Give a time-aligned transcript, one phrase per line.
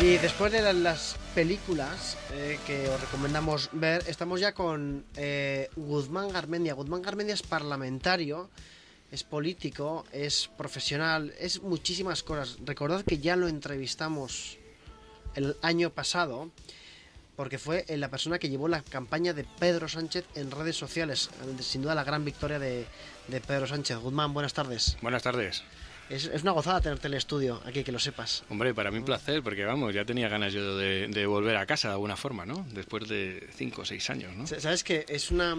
[0.00, 6.30] Y después de las películas eh, que os recomendamos ver, estamos ya con eh, Guzmán
[6.30, 6.74] Garmendia.
[6.74, 8.50] Guzmán Garmendia es parlamentario,
[9.10, 12.58] es político, es profesional, es muchísimas cosas.
[12.64, 14.58] Recordad que ya lo entrevistamos
[15.34, 16.50] el año pasado
[17.34, 21.30] porque fue la persona que llevó la campaña de Pedro Sánchez en redes sociales.
[21.60, 22.86] Sin duda la gran victoria de,
[23.28, 23.96] de Pedro Sánchez.
[23.96, 24.98] Guzmán, buenas tardes.
[25.00, 25.64] Buenas tardes.
[26.08, 28.44] Es, una gozada tenerte en el estudio, aquí que lo sepas.
[28.48, 31.88] Hombre, para mí un placer, porque vamos, ya tenía ganas yo de, volver a casa
[31.88, 32.66] de alguna forma, ¿no?
[32.72, 34.46] Después de cinco o seis años, ¿no?
[34.46, 35.56] Sabes que es una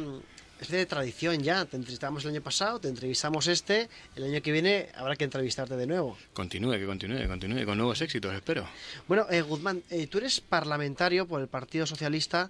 [0.57, 1.65] especie de tradición ya.
[1.65, 5.75] Te entrevistamos el año pasado, te entrevistamos este, el año que viene habrá que entrevistarte
[5.75, 6.17] de nuevo.
[6.33, 8.65] Continúe, que continúe, continúe, con nuevos éxitos, espero.
[9.07, 12.49] Bueno, eh, Guzmán, eh, tú eres parlamentario por el Partido Socialista,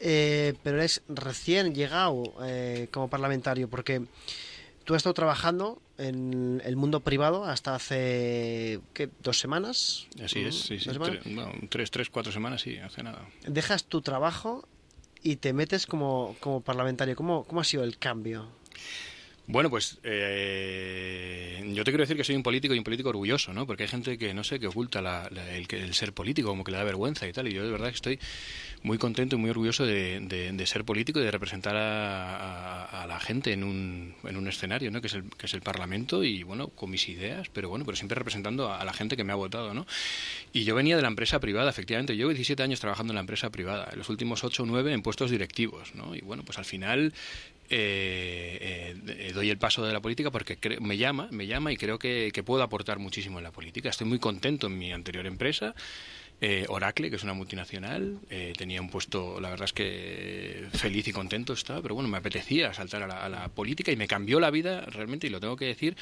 [0.00, 2.34] eh, pero eres recién llegado
[2.90, 4.02] como parlamentario, porque
[4.84, 10.06] tú has estado trabajando en el mundo privado hasta hace ¿qué, dos semanas.
[10.22, 10.90] Así es, sí, sí.
[11.68, 13.28] Tres, tres, cuatro semanas, sí, hace nada.
[13.46, 14.66] Dejas tu trabajo
[15.22, 17.16] y te metes como, como parlamentario.
[17.16, 18.48] ¿Cómo, ¿Cómo ha sido el cambio?
[19.50, 23.54] Bueno, pues eh, yo te quiero decir que soy un político y un político orgulloso,
[23.54, 23.66] ¿no?
[23.66, 26.76] Porque hay gente que, no sé, que oculta el, el, ser político, como que le
[26.76, 27.48] da vergüenza y tal.
[27.48, 28.18] Y yo de verdad que estoy
[28.82, 33.64] muy contento y muy orgulloso de, ser político y de representar a, la gente en
[33.64, 35.00] un, en un escenario, ¿no?
[35.00, 37.96] Que es, el, que es el Parlamento y, bueno, con mis ideas, pero bueno, pero
[37.96, 39.86] siempre representando a, la gente que me ha votado, ¿no?
[40.52, 42.14] Y yo venía de la empresa privada, efectivamente.
[42.14, 45.00] Yo llevo 17 años trabajando en la empresa privada, los últimos 8 o 9 en
[45.00, 46.14] puestos directivos, ¿no?
[46.14, 47.14] Y bueno, pues al final
[47.70, 51.98] eh, eh, doy el paso de la política porque me llama, me llama y creo
[51.98, 53.90] que, puedo aportar muchísimo en la política.
[53.90, 55.74] Estoy muy contento en mi anterior empresa.
[56.40, 58.20] Eh, Oracle, que es una multinacional,
[58.56, 62.72] tenía un puesto, la verdad es que feliz y contento estaba, pero bueno, me apetecía
[62.72, 65.56] saltar a la, a la, política y me cambió la vida realmente, y lo tengo
[65.56, 65.96] que decir,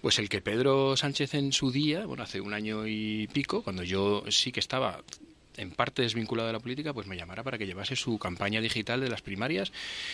[0.00, 3.84] pues el que Pedro Sánchez en su día, bueno, hace un año y pico, cuando
[3.84, 5.04] yo sí que estaba
[5.56, 9.00] en parte desvinculado de la política, pues me llamara para que llevase su campaña digital
[9.00, 9.72] de las primarias.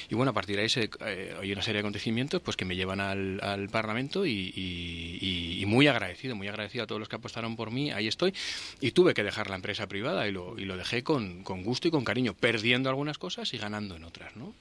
[0.08, 2.64] Y bueno, a partir de ahí se, eh, hay una serie de acontecimientos pues que
[2.64, 7.70] me llevan al, Parlamento y, muy agradecido, muy agradecido a todos los que apostaron por
[7.70, 7.90] mí.
[7.92, 8.34] Ahí estoy.
[8.80, 11.90] Y tuve que dejar la empresa privada y lo, y lo dejé con, gusto y
[11.90, 14.54] con cariño, perdiendo algunas cosas y ganando en otras, ¿no?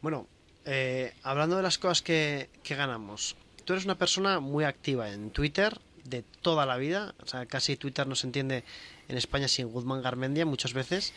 [0.00, 0.26] Bueno,
[0.64, 5.30] eh, hablando de las cosas que, que ganamos, tú eres una persona muy activa en
[5.30, 8.64] Twitter de toda la vida, o sea, casi Twitter no se entiende
[9.08, 11.12] en España sin Guzmán Garmendia muchas veces.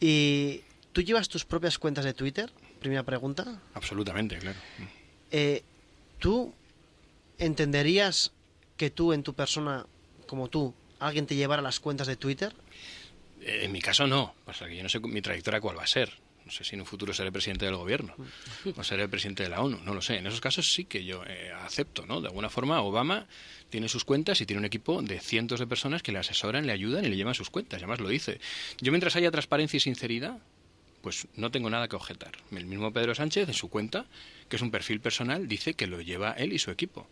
[0.00, 0.62] ¿Y
[0.92, 2.50] tú llevas tus propias cuentas de Twitter?
[2.80, 3.60] Primera pregunta.
[3.74, 4.58] Absolutamente, claro.
[5.30, 5.62] Eh,
[6.18, 6.54] ¿Tú
[7.38, 8.32] entenderías
[8.76, 9.86] que tú en tu persona,
[10.26, 12.54] como tú, alguien te llevara las cuentas de Twitter?
[13.40, 15.84] Eh, en mi caso no, o sea, que yo no sé mi trayectoria cuál va
[15.84, 16.12] a ser.
[16.48, 18.14] No sé si en un futuro seré presidente del gobierno
[18.74, 20.16] o seré presidente de la ONU, no lo sé.
[20.16, 22.22] En esos casos sí que yo eh, acepto, ¿no?
[22.22, 23.26] De alguna forma, Obama
[23.68, 26.72] tiene sus cuentas y tiene un equipo de cientos de personas que le asesoran, le
[26.72, 27.82] ayudan y le llevan sus cuentas.
[27.82, 28.40] Además lo dice.
[28.80, 30.38] Yo mientras haya transparencia y sinceridad,
[31.02, 32.32] pues no tengo nada que objetar.
[32.50, 34.06] El mismo Pedro Sánchez en su cuenta,
[34.48, 37.06] que es un perfil personal, dice que lo lleva él y su equipo.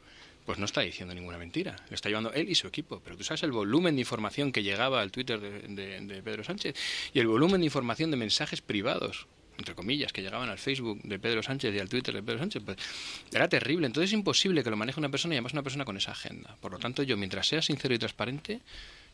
[0.46, 3.00] Pues no está diciendo ninguna mentira, lo está llevando él y su equipo.
[3.04, 6.76] Pero tú sabes el volumen de información que llegaba al Twitter de, Pedro Sánchez
[7.12, 9.26] y el volumen de información de mensajes privados
[9.58, 12.62] entre comillas, que llegaban al Facebook de Pedro Sánchez y al Twitter de Pedro Sánchez,
[12.62, 12.76] pues
[13.32, 13.86] era terrible.
[13.86, 16.58] Entonces es imposible que lo maneje una persona y además una persona con esa agenda.
[16.60, 18.60] Por lo tanto, yo, mientras sea sincero y transparente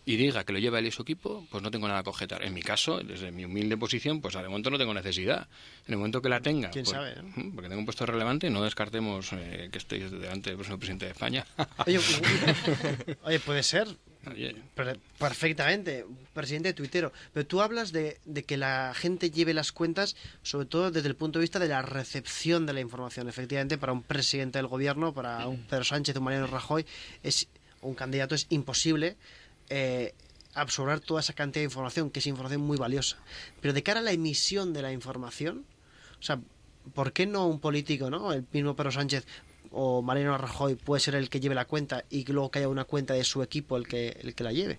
[0.04, 2.42] y diga que lo lleva él y su equipo, pues no tengo nada que objetar.
[2.42, 5.48] En mi caso, desde mi humilde posición, pues de momento no tengo necesidad.
[5.86, 7.14] En el momento que la tenga, ¿Quién pues, sabe,
[7.54, 11.12] porque tengo un puesto relevante, no descartemos eh, que estoy delante del próximo presidente de
[11.12, 11.46] España.
[13.24, 13.88] oye puede ser,
[15.18, 17.12] Perfectamente, presidente tuitero.
[17.32, 21.38] Pero tú hablas de, que la gente lleve las cuentas, sobre todo desde el punto
[21.38, 23.28] de vista de la recepción de la información.
[23.28, 26.86] Efectivamente, para un presidente del gobierno, para un Pedro Sánchez, un Mariano Rajoy,
[27.22, 27.48] es
[27.80, 29.16] un candidato es imposible
[29.74, 30.14] eh,
[30.52, 33.16] absorber toda esa cantidad de información, que es información muy valiosa.
[33.62, 35.64] Pero de cara a la emisión de la información,
[36.20, 36.38] o sea,
[36.92, 38.34] ¿por qué no un político, no?
[38.34, 39.24] El mismo Pedro Sánchez
[39.70, 42.84] o Mariano Rajoy puede ser el que lleve la cuenta y luego que haya una
[42.84, 44.76] cuenta de su equipo el que, el que la lleve.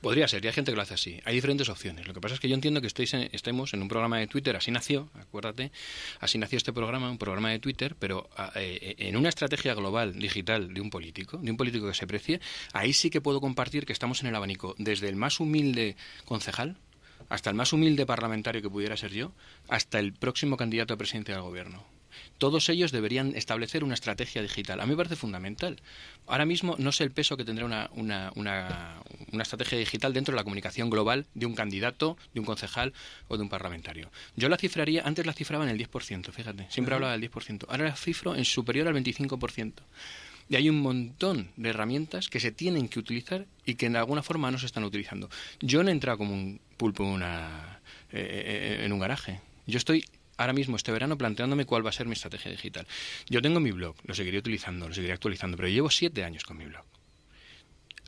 [0.00, 1.20] Podría ser, y hay gente que lo hace así.
[1.24, 2.06] Hay diferentes opciones.
[2.06, 4.54] Lo que pasa es que yo entiendo que estéis estemos en un programa de Twitter,
[4.54, 5.72] así nació, acuérdate,
[6.20, 10.72] así nació este programa, un programa de Twitter, pero eh, en una estrategia global, digital,
[10.72, 12.40] de un político, de un político que se precie,
[12.72, 16.76] ahí sí que puedo compartir que estamos en el abanico, desde el más humilde concejal,
[17.28, 19.32] hasta el más humilde parlamentario que pudiera ser yo,
[19.68, 21.97] hasta el próximo candidato a presidente del gobierno
[22.38, 24.80] todos ellos deberían establecer una estrategia digital.
[24.80, 25.80] A mí me parece fundamental.
[26.26, 30.36] Ahora mismo no sé el peso que tendrá una, una, una, estrategia digital dentro de
[30.36, 32.92] la comunicación global de un candidato, de un concejal
[33.28, 34.10] o de un parlamentario.
[34.36, 37.84] Yo la cifraría, antes la cifraba en el 10%, fíjate, siempre hablaba del 10%, ahora
[37.84, 39.72] la cifro en superior al 25%.
[40.50, 44.22] Y hay un montón de herramientas que se tienen que utilizar y que en alguna
[44.22, 45.28] forma no se están utilizando.
[45.60, 47.80] Yo no he entrado como un pulpo en, una,
[48.12, 49.40] eh, en un garaje.
[49.66, 50.06] Yo estoy
[50.38, 52.86] ahora mismo este verano planteándome cuál va a ser mi estrategia digital.
[53.28, 56.56] Yo tengo mi blog, lo seguiré utilizando, lo seguiré actualizando, pero llevo siete años con
[56.56, 56.84] mi blog.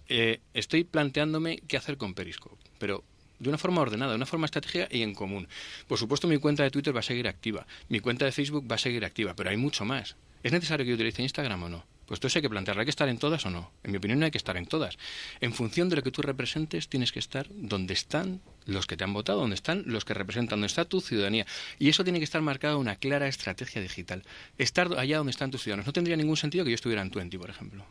[0.09, 3.05] Eh, estoy planteándome qué hacer con Periscope, pero
[3.39, 5.49] de una forma ordenada, de una forma estratégica y en común.
[5.87, 8.77] Por supuesto, mi cuenta de Twitter va a seguir activa, mi cuenta de Facebook va
[8.77, 10.17] a seguir activa, pero hay mucho más.
[10.43, 11.85] ¿Es necesario que utilice Instagram o no?
[12.11, 12.81] Pues esto hay que plantearlo.
[12.81, 13.71] ¿Hay que estar en todas o no?
[13.85, 14.99] En mi opinión, no hay que estar en todas.
[15.41, 19.05] En función de lo que tú representes, tienes que estar donde están los que te
[19.05, 21.47] han votado, donde están los que representan, donde está tu ciudadanía.
[21.79, 24.25] Y eso tiene que estar marcado una clara estrategia digital.
[24.59, 25.87] Estar allá donde están tus ciudadanos.
[25.87, 27.87] No tendría ningún sentido que yo estuviera en Twenty, por ejemplo.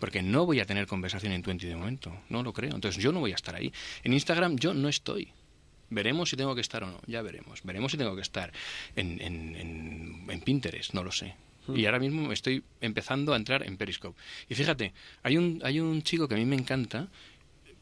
[0.00, 2.12] Porque no voy a tener conversación en Twenty de momento.
[2.30, 2.74] No lo creo.
[2.74, 3.72] Entonces yo no voy a estar ahí.
[4.02, 5.32] En Instagram yo no estoy.
[5.88, 7.00] Veremos si tengo que estar o no.
[7.06, 7.60] Ya veremos.
[7.62, 8.52] Veremos si tengo que estar
[8.96, 10.94] en, en, en Pinterest.
[10.94, 11.36] No lo sé.
[11.70, 11.76] Hmm.
[11.78, 14.18] Y ahora mismo estoy empezando a entrar en Periscope.
[14.48, 17.08] Y fíjate, hay un, hay un chico que a mí me encanta,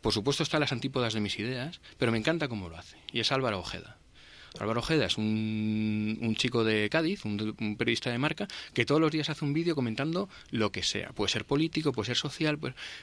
[0.01, 2.97] por supuesto está a las antípodas de mis ideas, pero me encanta cómo lo hace.
[3.13, 3.99] Y es Álvaro Ojeda.
[4.59, 9.13] Álvaro Ojeda es un, un chico de Cádiz, un, periodista de marca, que todos los
[9.13, 11.11] días hace un vídeo comentando lo que sea.
[11.11, 12.59] Puede ser político, puede ser social.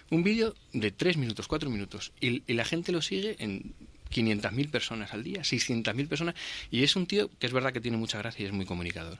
[0.10, 2.12] un vídeo de tres minutos, cuatro minutos.
[2.20, 3.74] Y, y la gente lo sigue en
[4.16, 6.36] 500.000 personas al día, 600.000 personas,
[6.72, 9.20] y es un tío que es verdad que tiene mucha gracia y es muy comunicador.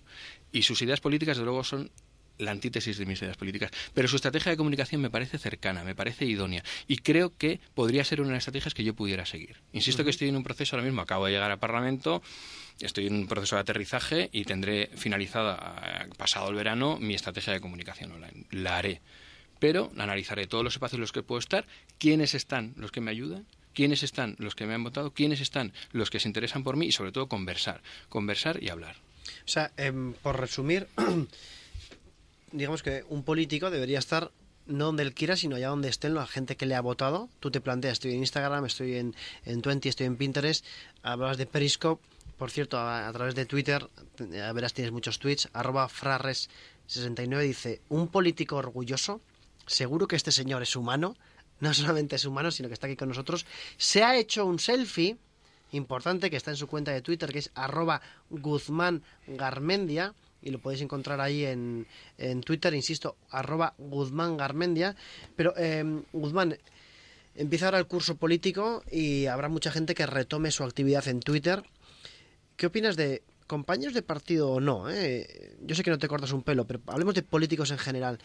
[0.52, 1.92] Y sus ideas políticas, de luego, son
[2.38, 3.72] la antítesis de mis ideas políticas.
[3.94, 6.64] Pero su estrategia de comunicación me parece cercana, me parece idónea.
[6.88, 9.58] Y creo que podría ser una de las estrategias que yo pudiera seguir.
[9.74, 12.22] Insisto que estoy en un proceso ahora mismo, acabo de llegar al Parlamento,
[12.80, 17.62] estoy en un proceso de aterrizaje y tendré finalizada, pasado el verano, mi estrategia de
[17.62, 18.46] comunicación online.
[18.52, 19.02] La haré.
[19.60, 21.66] Pero analizaré todos los espacios en los que puedo estar,
[21.98, 23.46] quiénes están los que me ayudan
[23.76, 26.88] quiénes están los que me han votado, quiénes están los que se interesan por mí
[26.88, 28.96] y sobre todo conversar, conversar y hablar.
[29.46, 30.88] O sea, em, por resumir,
[32.52, 34.32] digamos que un político debería estar
[34.66, 37.30] no donde él quiera, sino allá donde estén la gente que le ha votado.
[37.40, 40.66] Tú te planteas, estoy en Instagram, estoy en, en Twenty, estoy en Pinterest,
[41.04, 42.04] hablabas de Periscope,
[42.38, 43.88] por cierto, a, través de Twitter,
[44.44, 49.22] a verás, tienes muchos tweets, arroba frares69 dice, un político orgulloso,
[49.68, 51.16] seguro que este señor es humano,
[51.60, 53.46] no solamente es humano, sino que está aquí con nosotros,
[53.78, 55.18] se ha hecho un selfie
[55.72, 60.60] importante que está en su cuenta de Twitter, que es arroba Guzmán Garmendia, y lo
[60.60, 61.88] podéis encontrar ahí en,
[62.18, 64.96] en Twitter, insisto, arroba Guzmán Garmendia.
[65.36, 66.58] Pero em, Guzmán,
[67.34, 71.64] empieza ahora el curso político y habrá mucha gente que retome su actividad en Twitter.
[72.58, 74.90] ¿Qué opinas de compañeros de partido o no?
[74.90, 75.58] Eh?
[75.62, 78.20] Yo sé que no te cortas un pelo, pero hablemos de políticos en general.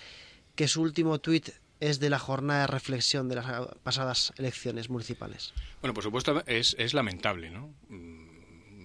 [0.54, 1.48] Que su último tuit
[1.80, 3.46] es de la jornada de reflexión de las
[3.82, 5.52] pasadas elecciones municipales?
[5.80, 7.74] Bueno, por supuesto, es, es lamentable, ¿no?
[7.88, 8.30] Mm,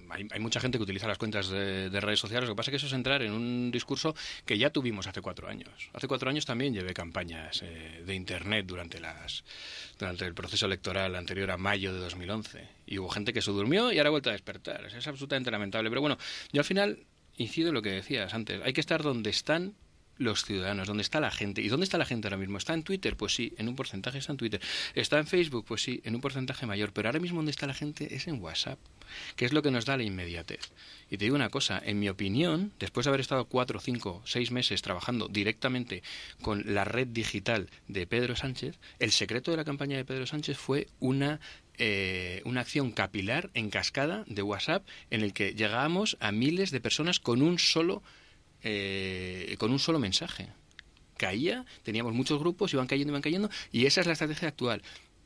[0.09, 2.47] hay, hay, mucha gente que utiliza las cuentas de, redes sociales.
[2.47, 4.15] Lo que pasa es que eso es entrar en un discurso
[4.45, 5.89] que ya tuvimos hace cuatro años.
[5.93, 9.43] Hace cuatro años también llevé campañas eh, de Internet durante, las,
[9.99, 12.67] durante el proceso electoral anterior a mayo de 2011.
[12.85, 14.85] Y hubo gente que se durmió y ahora ha vuelto a despertar.
[14.85, 15.89] Es absolutamente lamentable.
[15.89, 16.17] Pero bueno,
[16.53, 16.99] yo al final
[17.37, 18.61] incido en lo que decías antes.
[18.63, 19.75] Hay que estar donde están
[20.17, 21.61] los ciudadanos, dónde está la gente.
[21.61, 22.57] ¿Y dónde está la gente ahora mismo?
[22.57, 23.15] ¿Está en Twitter?
[23.15, 24.61] Pues sí, en un porcentaje está en Twitter.
[24.93, 25.65] ¿Está en Facebook?
[25.67, 26.93] Pues sí, en un porcentaje mayor.
[26.93, 28.79] Pero ahora mismo dónde está la gente es en WhatsApp,
[29.35, 30.71] que es lo que nos da la inmediatez.
[31.09, 34.51] Y te digo una cosa, en mi opinión, después de haber estado cuatro, cinco, seis
[34.51, 36.03] meses trabajando directamente
[36.41, 40.57] con la red digital de Pedro Sánchez, el secreto de la campaña de Pedro Sánchez
[40.57, 41.39] fue una
[41.77, 46.79] eh, una acción capilar en cascada de WhatsApp en el que llegábamos a miles de
[46.79, 48.01] personas con un solo
[48.67, 50.47] eh, con un solo mensaje.
[51.17, 54.81] Caía, teníamos muchos grupos, iban cayendo, iban cayendo, y esa es la estrategia actual.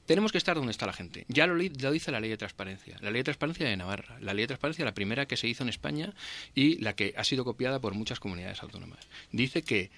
[0.06, 1.26] Tenemos que estar donde está la gente.
[1.30, 2.98] Ya lo, lo, dice la ley de transparencia.
[3.00, 4.20] La ley de transparencia de Navarra.
[4.20, 6.14] La ley de transparencia, la primera que se hizo en España
[6.54, 9.08] y la que ha sido copiada por muchas comunidades autónomas.
[9.32, 9.92] Dice que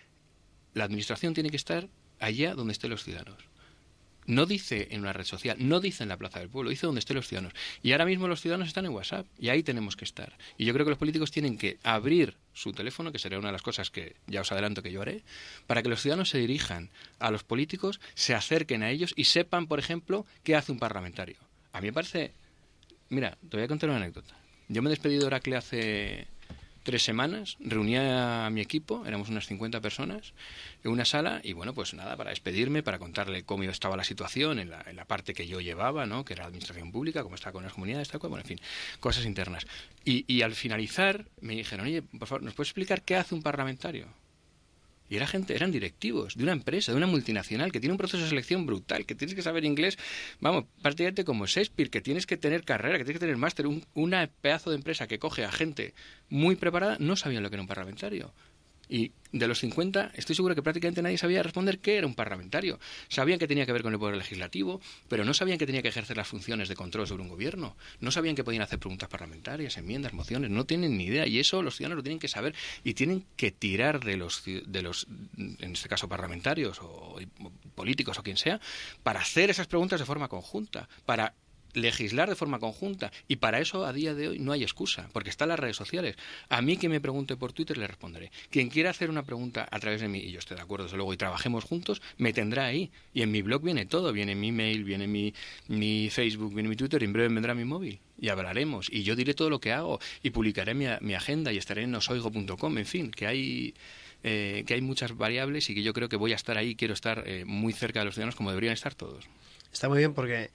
[0.74, 3.51] la administración tiene que estar allá donde estén los ciudadanos.
[4.32, 7.00] No dice en una red social, no dice en la Plaza del Pueblo, dice donde
[7.00, 7.54] estén los ciudadanos.
[7.84, 10.38] Y ahora mismo los ciudadanos están en WhatsApp y ahí tenemos que estar.
[10.58, 13.52] Y yo creo que los políticos tienen que abrir su teléfono, que sería una de
[13.52, 15.24] las cosas que ya os adelanto que yo haré,
[15.68, 19.68] para que los ciudadanos se dirijan a los políticos, se acerquen a ellos y sepan,
[19.68, 21.36] por ejemplo, qué hace un parlamentario.
[21.74, 22.32] A mí me parece...
[23.10, 24.34] Mira, te voy a contar una anécdota.
[24.70, 26.28] Yo me he despedido de Oracle hace
[26.84, 30.34] tres semanas, reuní a mi equipo, éramos unas 50 personas,
[30.84, 34.60] en una sala y bueno, pues nada, para despedirme, para contarle cómo estaba la situación
[34.60, 36.26] en la, en la parte que yo llevaba, ¿no?
[36.26, 38.60] que era la administración pública, cómo estaba con las comunidades, tal cual, bueno, en fin,
[39.00, 39.68] cosas internas.
[40.04, 43.44] Y, y al finalizar me dijeron, oye, por favor, ¿nos puedes explicar qué hace un
[43.44, 44.08] parlamentario?
[45.12, 48.24] Y era gente, eran directivos de una empresa, de una multinacional, que tiene un proceso
[48.24, 49.98] de selección brutal, que tienes que saber inglés,
[50.40, 53.84] vamos, prácticamente como Shakespeare, que tienes que tener carrera, que tienes que tener máster, un
[53.94, 55.94] una pedazo de empresa que coge a gente
[56.30, 58.34] muy preparada, no sabían lo que era un parlamentario.
[58.92, 62.78] Y de los 50, estoy seguro que prácticamente nadie sabía responder qué era un parlamentario.
[63.08, 65.88] Sabían que tenía que ver con el poder legislativo, pero no sabían que tenía que
[65.88, 67.78] ejercer las funciones de control sobre un gobierno.
[68.02, 70.52] No sabían que podían hacer preguntas parlamentarias, enmiendas, mociones.
[70.52, 71.26] No tienen ni idea.
[71.26, 74.82] Y eso los ciudadanos lo tienen que saber y tienen que tirar de los, de
[74.82, 75.08] los
[75.38, 77.16] en este caso, parlamentarios o
[77.76, 78.60] políticos o quien sea,
[79.04, 81.34] para hacer esas preguntas de forma conjunta, para
[81.74, 83.12] legislar de forma conjunta.
[83.28, 86.16] Y para eso a día de hoy no hay excusa, porque están las redes sociales.
[86.50, 88.32] A mí que me pregunte por Twitter le responderé.
[88.50, 90.98] Quien quiera hacer una pregunta a través de mí, y yo estoy de acuerdo desde
[90.98, 92.92] luego, y trabajemos juntos, me tendrá ahí.
[93.14, 95.34] Y en mi blog viene todo, viene mi mail, viene mi,
[95.68, 98.00] mi Facebook, viene mi Twitter, y en breve vendrá mi móvil.
[98.20, 101.58] Y hablaremos, y yo diré todo lo que hago, y publicaré mi, mi agenda, y
[101.58, 103.74] estaré en nosoigo.com, en fin, que hay...
[104.24, 106.94] Eh, que hay muchas variables y que yo creo que voy a estar ahí, quiero
[106.94, 109.26] estar eh, muy cerca de los ciudadanos como deberían estar todos.
[109.74, 110.52] Está muy bien porque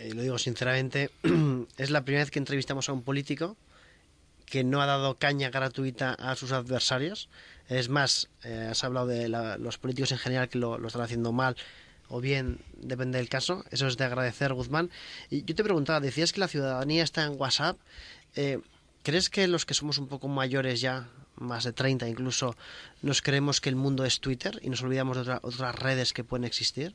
[0.00, 1.10] eh, lo digo sinceramente,
[1.76, 3.56] es la primera vez que entrevistamos a un político
[4.46, 7.28] que no ha dado caña gratuita a sus adversarios.
[7.68, 11.56] Es más, eh, has hablado de los políticos en general que lo, están haciendo mal
[12.08, 13.64] o bien, depende del caso.
[13.70, 14.90] Eso es de agradecer, Guzmán.
[15.28, 17.78] Y yo te preguntaba, decías que la ciudadanía está en WhatsApp.
[18.34, 18.58] Eh,
[19.04, 21.08] ¿Crees que los que somos un poco mayores ya,
[21.40, 22.56] más de 30 incluso,
[23.02, 26.44] nos creemos que el mundo es Twitter y nos olvidamos de otras redes que pueden
[26.44, 26.94] existir?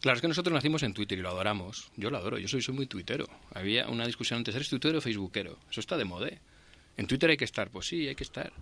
[0.00, 1.90] Claro, es que nosotros nacimos en Twitter y lo adoramos.
[1.96, 3.26] Yo lo adoro, yo soy, soy muy tuitero.
[3.54, 5.58] Había una discusión antes, ¿eres tuitero o facebookero?
[5.70, 6.30] Eso está de moda.
[6.96, 8.52] En Twitter hay que estar, pues sí, hay que estar.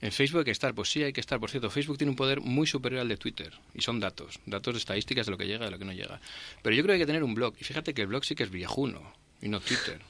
[0.00, 1.38] En Facebook hay que estar, pues sí, hay que estar.
[1.38, 3.52] Por cierto, Facebook tiene un poder muy superior al de Twitter.
[3.74, 5.92] Y son datos, datos de estadísticas de lo que llega y de lo que no
[5.92, 6.20] llega.
[6.62, 7.54] Pero yo creo que hay que tener un blog.
[7.60, 9.12] Y fíjate que el blog sí que es viejuno,
[9.42, 10.00] y no Twitter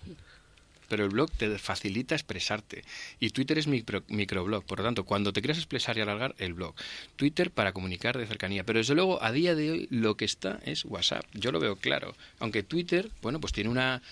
[0.90, 2.82] pero el blog te facilita expresarte.
[3.20, 6.52] Y Twitter es micro, microblog, por lo tanto, cuando te quieras expresar y alargar, el
[6.52, 6.74] blog.
[7.14, 8.64] Twitter para comunicar de cercanía.
[8.64, 11.24] Pero desde luego, a día de hoy, lo que está es WhatsApp.
[11.32, 12.16] Yo lo veo claro.
[12.40, 14.02] Aunque Twitter, bueno, pues tiene una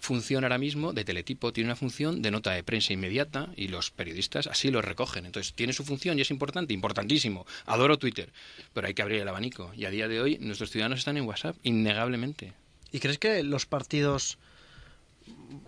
[0.00, 3.90] función ahora mismo de teletipo, tiene una función de nota de prensa inmediata y los
[3.90, 5.26] periodistas así lo recogen.
[5.26, 7.46] Entonces tiene su función y es importante, importantísimo.
[7.66, 8.30] Adoro Twitter,
[8.72, 9.72] pero hay que abrir el abanico.
[9.76, 12.54] Y a día de hoy nuestros ciudadanos están en WhatsApp, innegablemente.
[12.92, 14.38] ¿Y crees que los partidos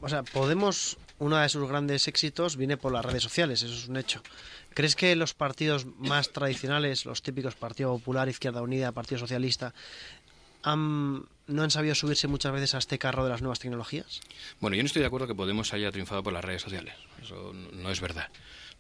[0.00, 3.88] o sea, Podemos, uno de sus grandes éxitos viene por las redes sociales, eso es
[3.88, 4.22] un hecho.
[4.75, 9.72] ¿Crees que los partidos más tradicionales, los típicos Partido Popular, Izquierda Unida, Partido Socialista,
[10.64, 14.20] no han sabido subirse muchas veces a este carro de las nuevas tecnologías?
[14.60, 16.94] Bueno, yo no estoy de acuerdo que Podemos haya triunfado por las redes sociales.
[17.22, 18.28] Eso no es verdad.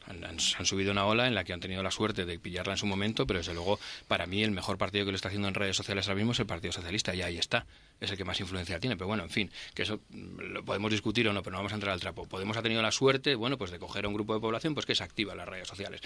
[0.08, 2.86] Han, subido una ola en la que han tenido la suerte de pillarla en su
[2.86, 5.76] momento, pero desde luego, para mí, el mejor partido que lo está haciendo en redes
[5.76, 7.66] sociales ahora mismo es el Partido Socialista, y ahí está.
[8.00, 8.96] Es el que más influencia tiene.
[8.96, 11.72] Pero bueno, en fin, que eso mm, lo podemos discutir o no, pero no vamos
[11.72, 12.26] a entrar al trapo.
[12.26, 14.86] Podemos ha tenido la suerte, bueno, pues de coger a un grupo de población pues
[14.86, 16.00] que es activa en las redes sociales.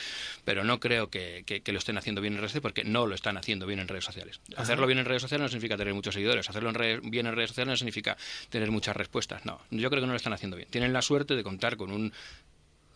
[0.44, 3.36] Pero no creo que, lo estén haciendo bien en redes sociales porque no lo están
[3.36, 4.40] haciendo bien en redes sociales.
[4.56, 6.48] Hacerlo bien en redes sociales no significa tener muchos seguidores.
[6.48, 8.16] Hacerlo en bien en redes sociales no significa
[8.48, 9.44] tener muchas respuestas.
[9.44, 10.68] No, yo creo que no lo están haciendo bien.
[10.70, 12.12] Tienen la suerte de contar con un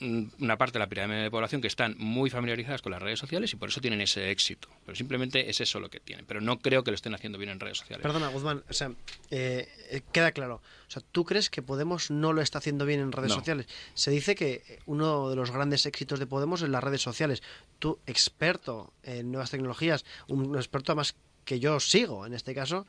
[0.01, 3.53] una parte de la pirámide de población que están muy familiarizadas con las redes sociales
[3.53, 4.69] y por eso tienen ese éxito.
[4.85, 6.27] Pero simplemente es eso lo que tienen.
[6.27, 8.03] Pero no creo que lo estén haciendo bien en redes sociales.
[8.03, 8.93] Perdona, Guzmán, o sea,
[9.31, 10.57] eh, eh, queda claro.
[10.57, 13.67] O sea, ¿tú crees que Podemos no lo está haciendo bien en redes sociales?
[13.95, 17.43] Se dice que uno de los grandes éxitos de Podemos es las redes sociales.
[17.79, 22.87] Tú, experto en nuevas tecnologías, un experto además que yo sigo en este caso,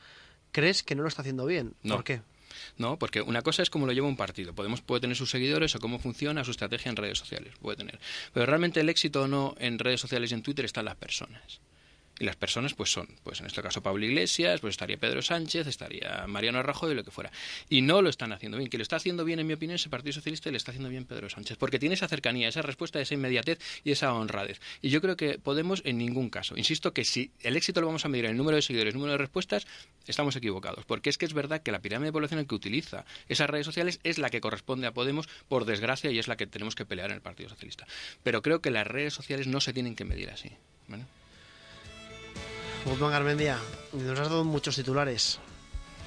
[0.51, 1.73] ¿crees que no lo está haciendo bien?
[1.87, 2.21] ¿Por qué?
[2.77, 2.97] ¿No?
[2.97, 4.53] Porque una cosa es cómo lo lleva un partido.
[4.53, 7.53] Podemos, puede tener sus seguidores o cómo funciona su estrategia en redes sociales.
[7.61, 7.99] Puede tener.
[8.33, 10.95] Pero realmente el éxito o no en redes sociales y en Twitter está en las
[10.95, 11.59] personas.
[12.17, 15.67] Y las personas, pues son, pues en este caso Pablo Iglesias, pues estaría Pedro Sánchez,
[15.67, 17.31] estaría Mariano Rajoy, lo que fuera.
[17.69, 18.69] Y no lo están haciendo bien.
[18.69, 20.89] Que lo está haciendo bien, en mi opinión, ese Partido Socialista y le está haciendo
[20.89, 21.57] bien Pedro Sánchez.
[21.57, 24.61] Porque tiene esa cercanía, esa respuesta, esa inmediatez y esa honradez.
[24.81, 26.57] Y yo creo que Podemos, en ningún caso.
[26.57, 28.99] Insisto que si el éxito lo vamos a medir en el número de seguidores, el
[28.99, 29.67] número de respuestas,
[30.07, 30.85] estamos equivocados.
[30.85, 33.99] Porque es que es verdad que la pirámide de población que utiliza esas redes sociales
[34.03, 37.09] es la que corresponde a Podemos, por desgracia, y es la que tenemos que pelear
[37.09, 37.85] en el Partido Socialista.
[38.23, 40.51] Pero creo que las redes sociales no se tienen que medir así.
[42.85, 43.57] Guzmán Garmendia,
[43.93, 45.39] nos has dado muchos titulares.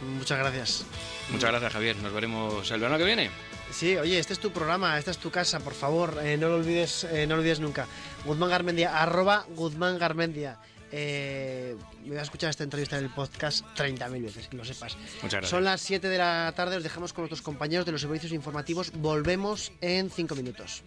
[0.00, 0.84] Muchas gracias.
[1.30, 1.96] Muchas gracias, Javier.
[1.96, 3.30] Nos veremos el verano que viene.
[3.72, 6.54] Sí, oye, este es tu programa, esta es tu casa, por favor, eh, no lo
[6.56, 7.86] olvides, eh, no lo olvides nunca.
[8.24, 10.58] Guzmán Garmendia, arroba Guzmán Garmendia.
[10.90, 14.96] Eh, me voy a escuchar esta entrevista en el podcast 30.000 veces, que lo sepas.
[15.22, 15.50] Muchas gracias.
[15.50, 18.92] Son las 7 de la tarde, os dejamos con nuestros compañeros de los servicios informativos.
[18.92, 20.82] Volvemos en 5 minutos.